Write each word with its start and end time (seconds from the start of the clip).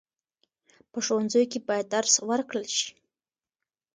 په 0.91 0.99
ښوونځیو 1.05 1.49
کې 1.51 1.59
باید 1.67 1.91
درس 1.95 2.13
ورکړل 2.29 2.65
شي. 2.77 2.89